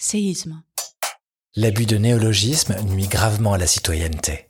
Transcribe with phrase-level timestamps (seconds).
[0.00, 0.62] séisme.
[1.54, 4.48] L'abus de néologisme nuit gravement à la citoyenneté.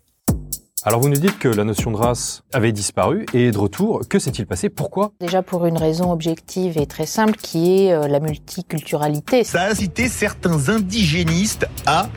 [0.84, 4.02] Alors vous nous dites que la notion de race avait disparu et est de retour.
[4.08, 4.71] Que s'est-il passé?
[4.71, 5.12] Pourquoi?
[5.21, 9.42] Déjà pour une raison objective et très simple qui est euh, la multiculturalité.
[9.42, 12.08] Ça a incité certains indigénistes à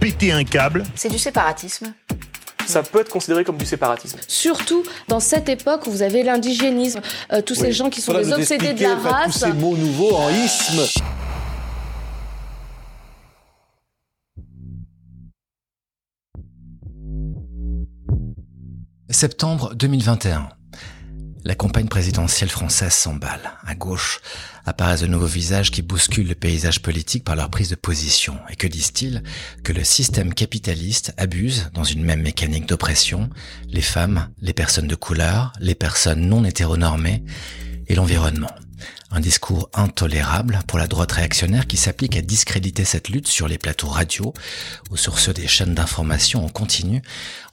[0.00, 0.82] péter un câble.
[0.96, 1.94] C'est du séparatisme.
[2.66, 4.18] Ça peut être considéré comme du séparatisme.
[4.26, 7.00] Surtout dans cette époque où vous avez l'indigénisme,
[7.32, 9.32] euh, tous ces gens qui sont des obsédés de la race.
[9.32, 10.82] Tous ces mots nouveaux en isme.
[19.12, 20.48] Septembre 2021.
[21.44, 23.52] La campagne présidentielle française s'emballe.
[23.66, 24.20] À gauche
[24.64, 28.38] apparaissent de nouveaux visages qui bousculent le paysage politique par leur prise de position.
[28.48, 29.22] Et que disent-ils?
[29.64, 33.28] Que le système capitaliste abuse, dans une même mécanique d'oppression,
[33.68, 37.22] les femmes, les personnes de couleur, les personnes non hétéronormées
[37.88, 38.50] et l'environnement.
[39.10, 43.58] Un discours intolérable pour la droite réactionnaire qui s'applique à discréditer cette lutte sur les
[43.58, 44.32] plateaux radio
[44.90, 47.02] ou sur ceux des chaînes d'information en continu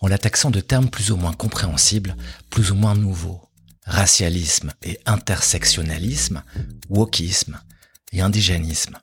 [0.01, 2.15] en la taxant de termes plus ou moins compréhensibles,
[2.49, 3.41] plus ou moins nouveaux.
[3.85, 6.43] Racialisme et intersectionnalisme,
[6.89, 7.59] wokisme
[8.11, 8.97] et indigénisme.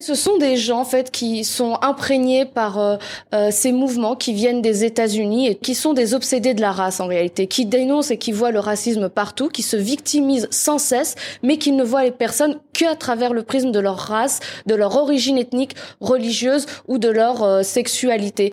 [0.00, 2.96] Ce sont des gens en fait qui sont imprégnés par euh,
[3.32, 6.98] euh, ces mouvements qui viennent des États-Unis et qui sont des obsédés de la race
[6.98, 11.14] en réalité, qui dénoncent et qui voient le racisme partout, qui se victimisent sans cesse,
[11.44, 14.96] mais qui ne voient les personnes qu'à travers le prisme de leur race, de leur
[14.96, 18.52] origine ethnique, religieuse ou de leur euh, sexualité.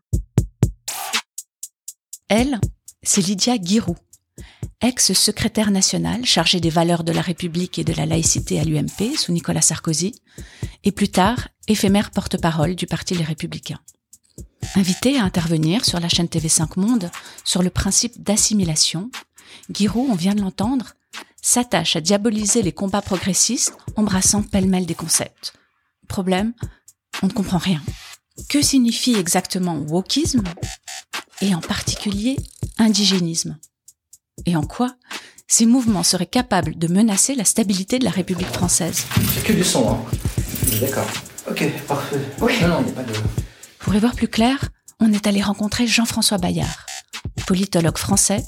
[2.29, 2.59] Elle,
[3.01, 3.95] c'est Lydia Guirou,
[4.81, 9.31] ex-secrétaire nationale chargée des valeurs de la République et de la laïcité à l'UMP sous
[9.31, 10.15] Nicolas Sarkozy,
[10.83, 13.79] et plus tard éphémère porte-parole du Parti Les Républicains.
[14.75, 17.11] Invitée à intervenir sur la chaîne TV5 Monde
[17.43, 19.11] sur le principe d'assimilation,
[19.73, 20.93] Giroud, on vient de l'entendre,
[21.41, 25.53] s'attache à diaboliser les combats progressistes embrassant pêle-mêle des concepts.
[26.07, 26.53] Problème,
[27.21, 27.81] on ne comprend rien.
[28.49, 30.43] Que signifie exactement wokisme
[31.41, 32.37] et en particulier
[32.77, 33.57] indigénisme?
[34.45, 34.95] Et en quoi
[35.47, 39.05] ces mouvements seraient capables de menacer la stabilité de la République française?
[39.33, 39.99] C'est que du son, hein.
[40.79, 41.07] D'accord.
[41.49, 42.19] Ok, parfait.
[42.39, 42.53] Oui.
[42.61, 43.13] Non, non, il n'y a pas de...
[43.79, 44.69] Pour y voir plus clair,
[44.99, 46.85] on est allé rencontrer Jean-François Bayard,
[47.45, 48.45] politologue français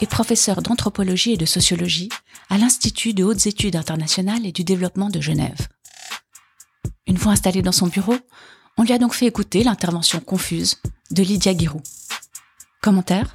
[0.00, 2.08] et professeur d'anthropologie et de sociologie
[2.48, 5.68] à l'Institut de hautes études internationales et du développement de Genève.
[7.06, 8.16] Une fois installé dans son bureau,
[8.76, 10.76] on lui a donc fait écouter l'intervention confuse
[11.10, 11.82] de Lydia Guirou.
[12.80, 13.32] Commentaire?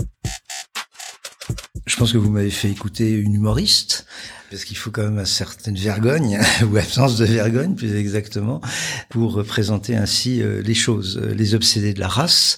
[1.93, 4.07] Je pense que vous m'avez fait écouter une humoriste,
[4.49, 6.39] parce qu'il faut quand même une certaine vergogne,
[6.71, 8.61] ou absence de vergogne plus exactement,
[9.09, 11.21] pour présenter ainsi euh, les choses.
[11.35, 12.57] Les obsédés de la race,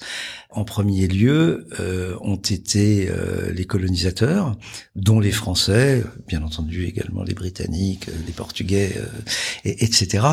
[0.56, 4.56] en premier lieu euh, ont été euh, les colonisateurs,
[4.96, 8.96] dont les Français, bien entendu également les Britanniques, les Portugais,
[9.66, 10.26] et, etc.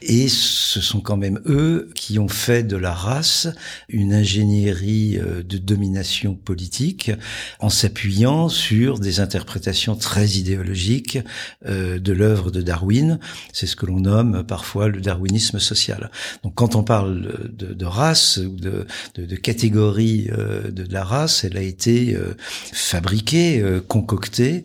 [0.00, 3.48] Et ce sont quand même eux qui ont fait de la race
[3.88, 7.12] une ingénierie de domination politique
[7.60, 11.18] en s'appuyant sur des interprétations très idéologiques
[11.66, 13.18] euh, de l'œuvre de Darwin.
[13.52, 16.10] C'est ce que l'on nomme parfois le darwinisme social.
[16.42, 21.04] Donc quand on parle de, de race ou de, de, de catégorie euh, de, la
[21.04, 22.34] race, elle a été euh,
[22.72, 24.64] fabriquée, concoctée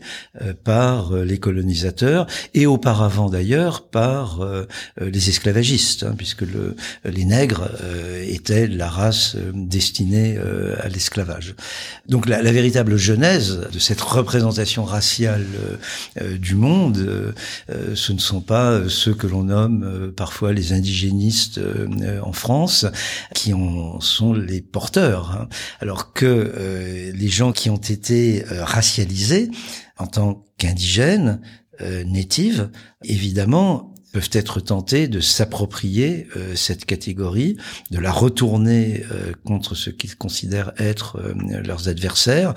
[0.63, 4.39] par les colonisateurs et auparavant d'ailleurs par
[4.99, 6.75] les esclavagistes, hein, puisque le,
[7.05, 7.69] les nègres
[8.27, 10.37] étaient la race destinée
[10.81, 11.55] à l'esclavage.
[12.07, 15.45] Donc la, la, véritable genèse de cette représentation raciale
[16.39, 17.33] du monde,
[17.69, 22.33] euh, ce ne sont pas ceux que l'on nomme euh, parfois les indigénistes euh, en
[22.33, 22.85] France,
[23.33, 24.90] qui en sont les porteurs.
[24.97, 25.47] Hein.
[25.79, 29.49] Alors que les gens qui ont été racialisés
[29.97, 31.41] en tant qu'indigènes,
[32.05, 32.69] natives,
[33.03, 37.57] évidemment, peuvent être tentés de s'approprier euh, cette catégorie,
[37.91, 42.53] de la retourner euh, contre ce qu'ils considèrent être euh, leurs adversaires.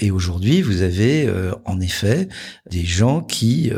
[0.00, 1.28] et aujourd'hui, vous avez
[1.64, 2.28] en effet
[2.70, 3.70] des gens qui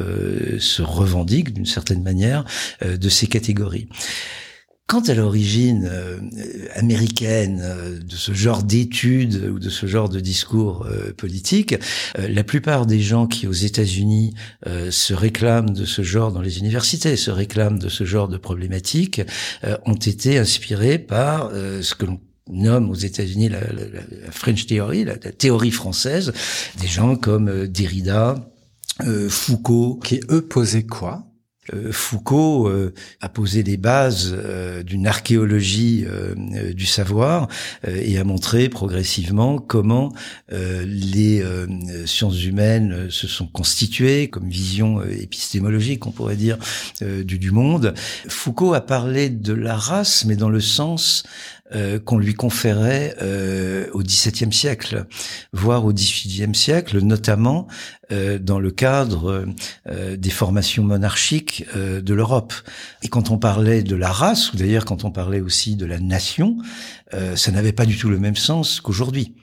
[0.58, 2.44] se revendiquent d'une certaine manière
[2.84, 3.88] de ces catégories.
[4.88, 6.20] Quant à l'origine euh,
[6.76, 11.74] américaine euh, de ce genre d'études ou de ce genre de discours euh, politique,
[12.16, 14.34] la plupart des gens qui aux États-Unis
[14.90, 19.22] se réclament de ce genre dans les universités, se réclament de ce genre de problématiques,
[19.84, 23.60] ont été inspirés par ce que l'on nomme aux États-Unis la,
[24.30, 26.32] French Theory, la, théorie française,
[26.80, 28.50] des gens comme Derrida,
[29.28, 30.00] Foucault.
[30.02, 31.25] Qui eux posaient quoi?
[31.25, 31.25] Euh,
[31.90, 36.04] Foucault euh, a posé les bases euh, d'une archéologie
[36.74, 37.48] du savoir
[37.86, 40.12] et a montré progressivement comment
[40.50, 41.42] les
[42.04, 46.58] sciences humaines se sont constituées comme vision épistémologique, on pourrait dire,
[47.00, 47.94] du, du monde.
[48.28, 51.24] Foucault a parlé de la race, mais dans le sens
[51.74, 55.06] euh, qu'on lui conférait euh, au XVIIe siècle,
[55.52, 57.66] voire au XVIIIe siècle, notamment
[58.12, 59.46] euh, dans le cadre
[60.16, 62.54] des formations monarchiques de l'Europe.
[63.02, 65.98] Et quand on parlait de la race, ou d'ailleurs quand on parlait aussi de la
[65.98, 66.56] nation,
[67.10, 69.34] ça n'avait pas du tout le même sens qu'aujourd'hui.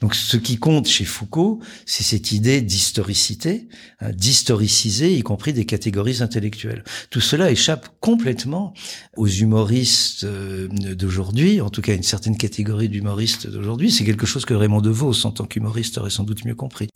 [0.00, 3.68] Donc ce qui compte chez Foucault, c'est cette idée d'historicité,
[4.00, 6.82] hein, d'historiciser, y compris des catégories intellectuelles.
[7.10, 8.72] Tout cela échappe complètement
[9.16, 13.90] aux humoristes euh, d'aujourd'hui, en tout cas une certaine catégorie d'humoristes d'aujourd'hui.
[13.90, 16.88] C'est quelque chose que Raymond DeVos, en tant qu'humoriste, aurait sans doute mieux compris.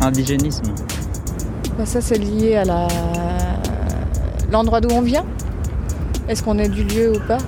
[0.00, 0.74] Indigénisme.
[1.76, 2.88] Bah, ça, c'est lié à la
[4.50, 5.26] l'endroit d'où on vient.
[6.28, 7.38] Est-ce qu'on est du lieu ou pas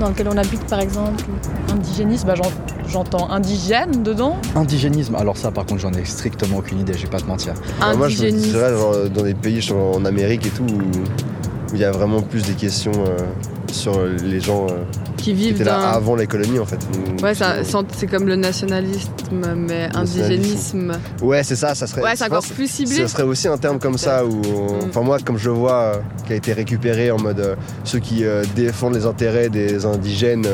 [0.00, 1.24] dans lequel on habite par exemple
[1.72, 2.34] Indigénisme, bah,
[2.88, 4.36] j'entends indigène dedans.
[4.54, 7.54] Indigénisme, alors ça par contre j'en ai strictement aucune idée, je vais pas te mentir.
[7.96, 8.72] moi je me dirais
[9.12, 10.80] dans des pays genre, en Amérique et tout où
[11.74, 13.18] il y a vraiment plus des questions euh,
[13.72, 14.84] sur les gens euh,
[15.16, 16.78] qui vivent étaient là avant l'économie en fait.
[17.22, 19.10] Ouais, c'est comme le nationalisme,
[19.56, 20.92] mais indigénisme.
[21.22, 22.02] Ouais, c'est ça, ça serait.
[22.02, 22.96] Ouais, c'est encore plus ciblé.
[22.96, 24.88] Ça serait aussi un terme comme ça où, mm.
[24.88, 25.94] enfin moi, comme je le vois, euh,
[26.26, 28.24] qui a été récupéré en mode ceux qui
[28.54, 30.46] défendent les intérêts des indigènes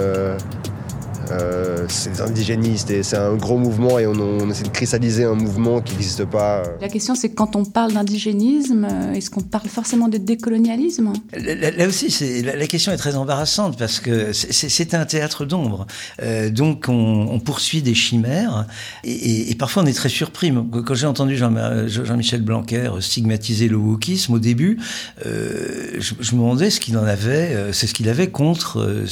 [1.31, 5.35] euh, c'est des indigénistes et c'est un gros mouvement et on, essaie de cristalliser un
[5.35, 6.63] mouvement qui n'existe pas.
[6.81, 11.13] La question c'est quand on parle d'indigénisme, euh, est-ce qu'on parle forcément de décolonialisme?
[11.35, 15.87] Là, aussi, la, question est très embarrassante parce que c'est un théâtre d'ombre.
[16.23, 18.67] Euh, donc on, poursuit des chimères
[19.03, 20.53] et, parfois on est très surpris.
[20.87, 24.79] Quand j'ai entendu Jean-Michel Blanquer stigmatiser le wokisme au début,
[25.25, 29.05] je, me demandais ce qu'il en avait, c'est ce qu'il avait contre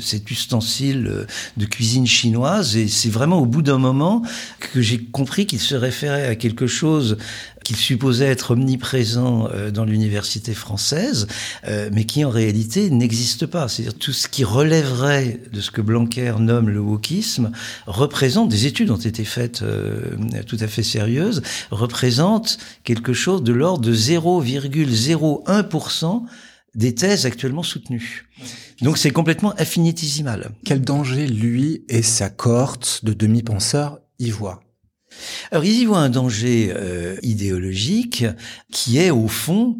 [0.00, 1.26] cet ustensile
[1.56, 2.76] de cuisine chinoise.
[2.76, 4.22] Et c'est vraiment au bout d'un moment
[4.58, 7.18] que j'ai compris qu'il se référait à quelque chose
[7.66, 11.26] qu'il supposait être omniprésent euh, dans l'université française,
[11.66, 13.66] euh, mais qui en réalité n'existe pas.
[13.66, 17.50] C'est-à-dire tout ce qui relèverait de ce que Blanquer nomme le wokisme
[17.88, 20.14] représente, des études ont été faites euh,
[20.46, 26.22] tout à fait sérieuses, représente quelque chose de l'ordre de 0,01%
[26.76, 28.28] des thèses actuellement soutenues.
[28.82, 30.50] Donc c'est complètement infinitésimal.
[30.64, 34.60] Quel danger lui et sa cohorte de demi-penseurs y voient
[35.50, 38.24] Alors ils y voient un danger euh, idéologique
[38.70, 39.78] qui est au fond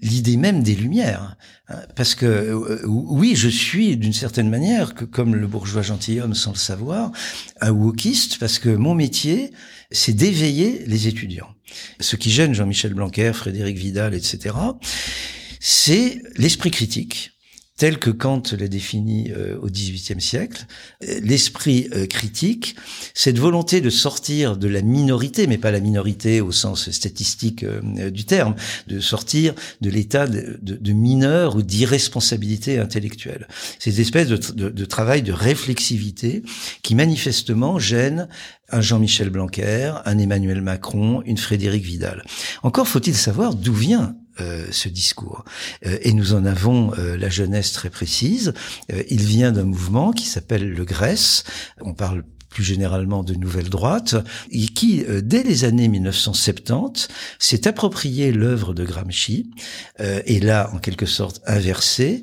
[0.00, 1.36] l'idée même des Lumières.
[1.68, 6.34] Hein, parce que euh, oui, je suis d'une certaine manière, que, comme le bourgeois gentilhomme
[6.34, 7.12] sans le savoir,
[7.60, 9.50] un wokiste, parce que mon métier,
[9.90, 11.54] c'est d'éveiller les étudiants.
[12.00, 14.54] Ce qui gêne Jean-Michel Blanquer, Frédéric Vidal, etc.,
[15.60, 17.33] c'est l'esprit critique
[17.76, 20.66] tel que Kant l'a défini euh, au XVIIIe siècle.
[21.00, 22.76] L'esprit euh, critique,
[23.14, 28.10] cette volonté de sortir de la minorité, mais pas la minorité au sens statistique euh,
[28.10, 28.54] du terme,
[28.86, 33.48] de sortir de l'état de, de, mineur ou d'irresponsabilité intellectuelle.
[33.80, 36.42] Cette espèce de, de, de travail de réflexivité
[36.82, 38.28] qui manifestement gêne
[38.70, 42.24] un Jean-Michel Blanquer, un Emmanuel Macron, une Frédéric Vidal.
[42.62, 45.44] Encore faut-il savoir d'où vient euh, ce discours.
[45.86, 48.52] Euh, et nous en avons euh, la jeunesse très précise.
[49.08, 51.44] il vient d'un mouvement qui s'appelle le Grèce.
[51.80, 54.16] On parle plus généralement de nouvelle droite,
[54.50, 57.08] et qui, dès les années 1970,
[57.40, 59.50] s'est approprié l'œuvre de Gramsci,
[59.98, 62.22] et l'a en quelque sorte inversé,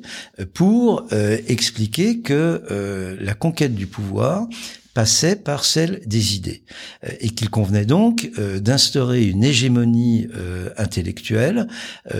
[0.54, 4.48] pour expliquer que la conquête du pouvoir
[4.94, 6.62] passait par celle des idées
[7.04, 11.66] euh, et qu'il convenait donc euh, d'instaurer une hégémonie euh, intellectuelle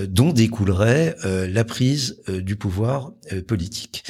[0.08, 3.12] dont découlerait la prise du pouvoir
[3.46, 4.04] politique.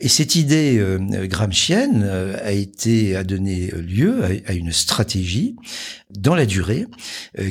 [0.00, 0.82] Et cette idée
[1.24, 5.56] gramscienne a été a donné lieu à, une stratégie
[6.10, 6.86] dans la durée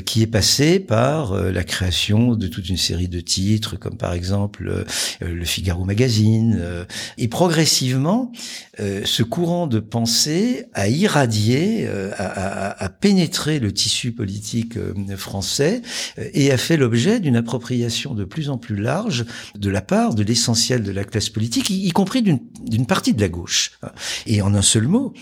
[0.06, 4.86] qui est passée par la création de toute une série de titres comme par exemple
[5.22, 6.86] le Figaro magazine
[7.18, 8.32] et progressivement
[8.80, 15.82] ce courant de pensée à irradier, euh, à, pénétrer le tissu politique euh, français
[16.18, 19.26] euh, et a fait l'objet d'une appropriation de plus en plus large
[19.56, 23.30] de la part de l'essentiel de la classe politique, y, compris d'une partie de la
[23.30, 23.80] gauche.
[24.26, 25.14] Et en un seul mot,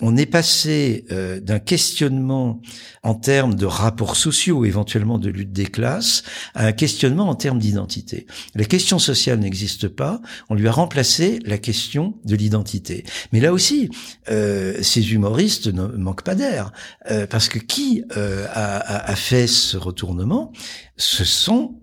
[0.00, 2.60] on est passé euh, d'un questionnement
[3.02, 6.22] en termes de rapports sociaux, éventuellement de lutte des classes,
[6.54, 8.26] à un questionnement en termes d'identité.
[8.54, 13.04] La question sociale n'existe pas, on lui a remplacé la question de l'identité.
[13.32, 13.90] Mais là aussi,
[14.30, 16.72] euh, ces humoristes ne manquent pas d'air,
[17.10, 20.52] euh, parce que qui euh, a, a fait ce retournement?
[20.96, 21.79] Ce sont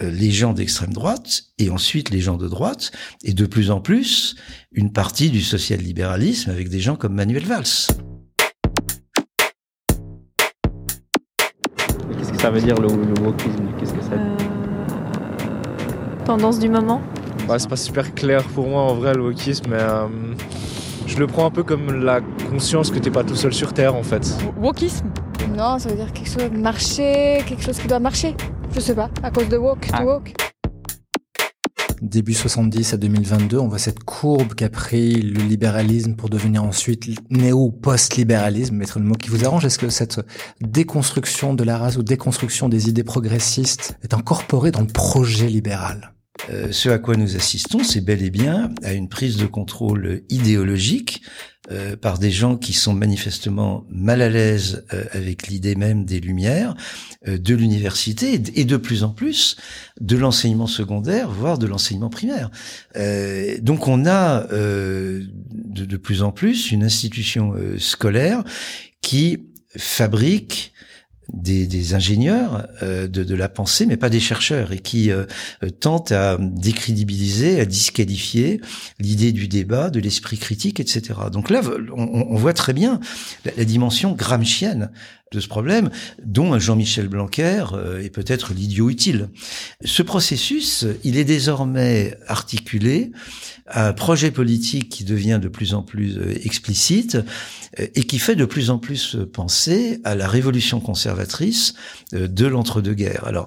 [0.00, 2.90] les gens d'extrême droite et ensuite les gens de droite
[3.22, 4.36] et de plus en plus
[4.72, 7.64] une partie du social-libéralisme avec des gens comme Manuel Valls.
[12.18, 13.66] Qu'est-ce que ça veut dire le, le wokisme?
[13.78, 14.36] Qu'est-ce que ça Euh,
[16.24, 17.00] Tendance du moment
[17.48, 20.06] Bah, c'est pas super clair pour moi en vrai le wokisme, mais euh,
[21.06, 23.94] je le prends un peu comme la conscience que t'es pas tout seul sur Terre
[23.94, 24.28] en fait.
[24.56, 25.06] Wokisme?
[25.56, 28.34] Non, ça veut dire quelque chose marcher, quelque chose qui doit marcher.
[28.74, 29.98] Je sais pas, à cause de walk, Ah.
[30.00, 30.34] to walk.
[32.02, 37.06] Début 70 à 2022, on voit cette courbe qu'a pris le libéralisme pour devenir ensuite
[37.30, 39.66] néo-post-libéralisme, mettre le mot qui vous arrange.
[39.66, 40.20] Est-ce que cette
[40.62, 46.14] déconstruction de la race ou déconstruction des idées progressistes est incorporée dans le projet libéral?
[46.48, 50.22] Euh, ce à quoi nous assistons, c'est bel et bien à une prise de contrôle
[50.30, 51.22] idéologique
[51.70, 56.18] euh, par des gens qui sont manifestement mal à l'aise euh, avec l'idée même des
[56.18, 56.74] Lumières,
[57.28, 59.56] euh, de l'université et de plus en plus
[60.00, 62.50] de l'enseignement secondaire, voire de l'enseignement primaire.
[62.96, 65.22] Euh, donc on a de,
[65.84, 68.42] de plus en plus une institution scolaire
[69.02, 70.72] qui fabrique
[71.32, 75.24] des, des ingénieurs euh, de, de la pensée, mais pas des chercheurs, et qui euh,
[75.80, 78.60] tentent à décrédibiliser, à disqualifier
[78.98, 81.18] l'idée du débat, de l'esprit critique, etc.
[81.32, 81.62] Donc là,
[81.94, 83.00] on, on voit très bien
[83.44, 84.90] la, la dimension gramscienne
[85.32, 85.90] de ce problème,
[86.24, 89.28] dont Jean-Michel Blanquer euh, est peut-être l'idiot utile.
[89.84, 93.12] Ce processus, il est désormais articulé
[93.68, 97.16] à un projet politique qui devient de plus en plus euh, explicite
[97.78, 101.74] euh, et qui fait de plus en plus penser à la révolution conservatrice
[102.12, 103.24] de l'entre-deux-guerres.
[103.24, 103.46] Alors,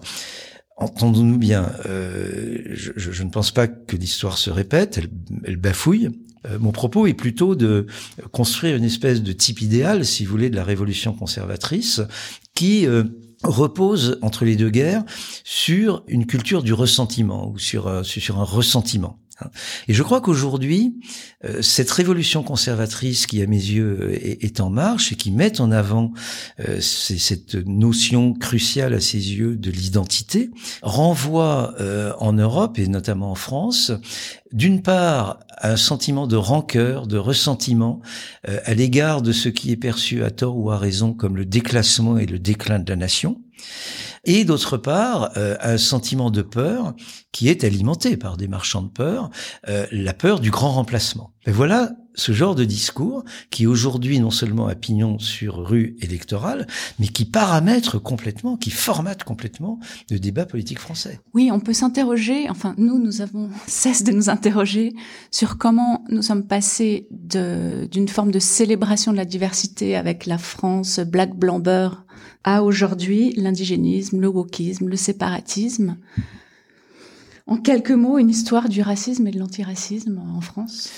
[0.78, 5.10] entendons-nous bien, euh, je- je ne pense pas que l'histoire se répète, elle,
[5.44, 6.12] elle bafouille.
[6.48, 7.88] Euh, mon propos est plutôt de
[8.32, 12.02] construire une espèce de type idéal, si vous voulez, de la révolution conservatrice,
[12.54, 13.04] qui euh,
[13.44, 15.04] repose entre les deux guerres
[15.44, 19.20] sur une culture du ressentiment ou sur, euh, sur un ressentiment.
[19.42, 19.50] hein.
[19.88, 20.96] Et je crois qu'aujourd'hui,
[21.62, 26.14] cette révolution conservatrice qui, à mes yeux, est, en marche et qui met en avant
[26.80, 30.52] cette notion cruciale à ses yeux de l'identité,
[30.84, 31.76] renvoie
[32.20, 33.92] en Europe et notamment en France,
[34.54, 38.02] d'une part, un sentiment de rancœur, de ressentiment
[38.48, 41.46] euh, à l'égard de ce qui est perçu à tort ou à raison comme le
[41.46, 43.42] déclassement et le déclin de la nation,
[44.26, 46.94] et d'autre part, euh, un sentiment de peur
[47.32, 49.30] qui est alimenté par des marchands de peur,
[49.68, 51.34] euh, la peur du grand remplacement.
[51.46, 56.68] Et voilà ce genre de discours qui aujourd'hui non seulement a pignon sur rue électorale,
[57.00, 59.80] mais qui paramètre complètement, qui formate complètement
[60.10, 61.20] le débat politique français.
[61.34, 64.94] Oui, on peut s'interroger, enfin nous, nous avons cesse de nous interroger
[65.32, 71.00] sur comment nous sommes passés d'une forme de célébration de la diversité avec la France
[71.00, 72.06] black blanc beurre
[72.44, 75.98] à aujourd'hui l'indigénisme, le wokisme, le séparatisme.
[77.48, 80.90] En quelques mots, une histoire du racisme et de l'antiracisme en France?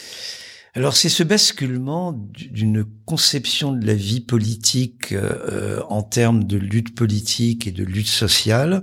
[0.77, 6.93] Alors c'est ce basculement d'une conception de la vie politique euh, en termes de lutte
[6.93, 8.81] politique et de lutte sociale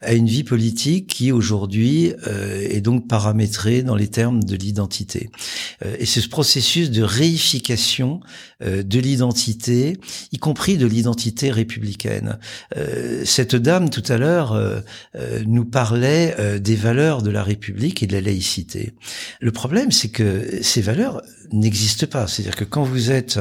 [0.00, 5.30] à une vie politique qui aujourd'hui euh, est donc paramétrée dans les termes de l'identité.
[5.84, 8.20] Euh, et c'est ce processus de réification
[8.62, 9.98] euh, de l'identité,
[10.32, 12.38] y compris de l'identité républicaine.
[12.76, 14.80] Euh, cette dame tout à l'heure euh,
[15.14, 18.94] euh, nous parlait euh, des valeurs de la République et de la laïcité.
[19.40, 21.19] Le problème, c'est que ces valeurs
[21.52, 22.26] n'existent pas.
[22.26, 23.38] C'est-à-dire que quand vous êtes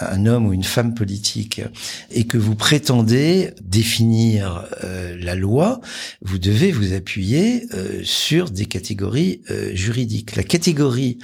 [0.00, 1.62] un, homme ou une femme politique
[2.10, 5.80] et que vous prétendez définir euh, la loi,
[6.22, 10.36] vous devez vous appuyer euh, sur des catégories euh, juridiques.
[10.36, 11.18] La catégorie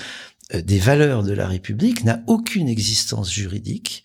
[0.54, 4.04] des valeurs de la République n'a aucune existence juridique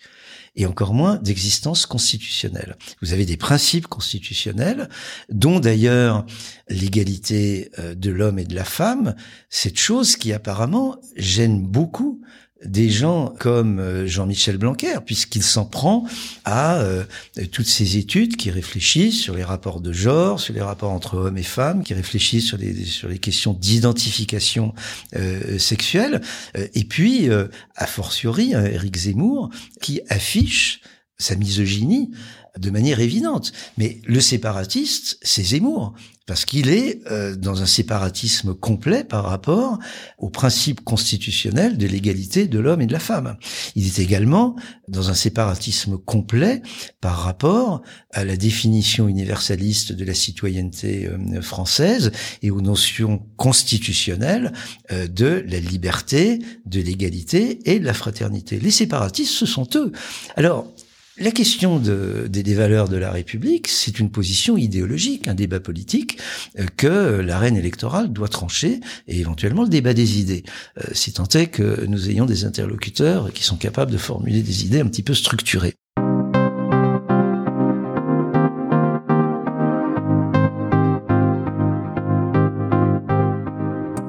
[0.56, 2.76] et encore moins d'existence constitutionnelle.
[3.02, 4.90] Vous avez des principes constitutionnels,
[5.30, 6.26] dont d'ailleurs
[6.70, 9.16] l'égalité euh, de l'homme et de la femme,
[9.50, 12.22] cette chose qui apparemment gêne beaucoup
[12.66, 16.06] des gens comme euh, Jean-Michel Blanquer, puisqu'il s'en prend
[16.46, 17.04] à euh,
[17.52, 21.38] toutes ces études qui réfléchissent sur les rapports de genre, sur les rapports entre hommes
[21.38, 24.74] et femmes, qui réfléchissent sur les, sur les questions d'identification
[25.16, 26.22] euh, sexuelle,
[26.58, 27.30] Euh, et puis,
[27.76, 29.50] a fortiori, Éric Zemmour,
[29.82, 30.82] qui affiche
[31.18, 32.12] sa misogynie
[32.58, 33.52] de manière évidente.
[33.78, 35.94] Mais le séparatiste, c'est Zemmour
[36.28, 39.80] parce qu'il est euh, dans un séparatisme complet par rapport
[40.18, 43.38] au principe constitutionnel de l'égalité de l'homme et de la femme.
[43.76, 44.56] Il est également
[44.88, 46.62] dans un séparatisme complet
[47.02, 47.82] par rapport
[48.14, 54.54] à la définition universaliste de la citoyenneté euh, française et aux notions constitutionnelles
[54.92, 58.60] euh, de la liberté, de l'égalité et de la fraternité.
[58.60, 59.92] Les séparatistes, ce sont eux.
[60.38, 60.72] Alors,
[61.22, 66.18] la question de, des, valeurs de la République, c'est une position idéologique, un débat politique
[66.60, 70.44] euh, que l'arène électorale doit trancher et éventuellement le débat des idées.
[70.80, 74.66] Euh, si tant est que nous ayons des interlocuteurs qui sont capables de formuler des
[74.66, 75.76] idées un petit peu structurées.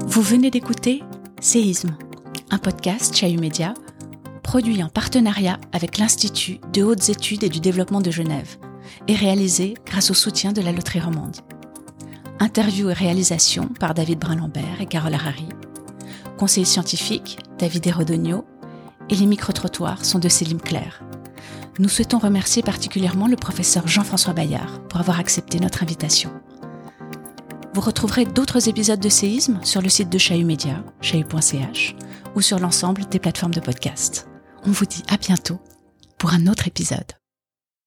[0.07, 1.03] Vous venez d'écouter
[1.41, 1.97] Séisme,
[2.51, 3.75] un podcast Chahu Média
[4.53, 8.59] produit en partenariat avec l'Institut de hautes études et du développement de Genève
[9.09, 11.39] et réalisé grâce au soutien de la Loterie Romande.
[12.39, 15.49] Interview et réalisation par David Brun-Lambert et Carole Harari.
[16.37, 18.45] Conseiller scientifique, David Hérodonio.
[19.09, 21.03] Et les micro-trottoirs sont de Céline Claire.
[21.79, 26.31] Nous souhaitons remercier particulièrement le professeur Jean-François Bayard pour avoir accepté notre invitation.
[27.73, 31.97] Vous retrouverez d'autres épisodes de séisme sur le site de Chahut Média, chahut.ch,
[32.35, 34.29] ou sur l'ensemble des plateformes de podcast.
[34.65, 35.61] On vous dit à bientôt
[36.19, 37.22] pour un autre épisode.